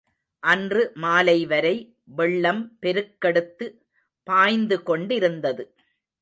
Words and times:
அன்று 0.43 0.83
மாலைவரை 0.95 1.73
வெள்ளம் 2.15 2.63
பெருக்கெடுத்து 2.81 3.67
பாய்ந்துகொண்டிருந்தது. 4.27 5.63